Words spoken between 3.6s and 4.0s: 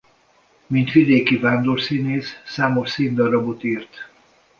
írt.